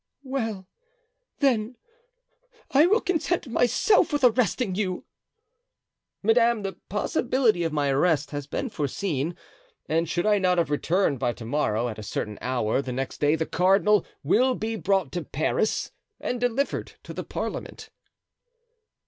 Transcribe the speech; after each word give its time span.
"Well, 0.23 0.67
then, 1.41 1.75
I 2.71 2.87
will 2.87 3.01
content 3.01 3.47
myself 3.47 4.11
with 4.11 4.23
arresting 4.23 4.73
you!" 4.73 5.05
"Madame, 6.23 6.63
the 6.63 6.73
possibility 6.89 7.63
of 7.63 7.71
my 7.71 7.89
arrest 7.89 8.31
has 8.31 8.47
been 8.47 8.69
foreseen, 8.69 9.37
and 9.87 10.09
should 10.09 10.25
I 10.25 10.39
not 10.39 10.57
have 10.57 10.71
returned 10.71 11.19
by 11.19 11.33
to 11.33 11.45
morrow, 11.45 11.87
at 11.87 11.99
a 11.99 12.01
certain 12.01 12.39
hour 12.41 12.81
the 12.81 12.91
next 12.91 13.19
day 13.19 13.35
the 13.35 13.45
cardinal 13.45 14.03
will 14.23 14.55
be 14.55 14.75
brought 14.75 15.11
to 15.11 15.23
Paris 15.23 15.91
and 16.19 16.41
delivered 16.41 16.93
to 17.03 17.13
the 17.13 17.23
parliament." 17.23 17.91